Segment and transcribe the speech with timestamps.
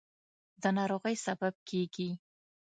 [0.61, 2.09] د ناروغۍ سبب کېږي.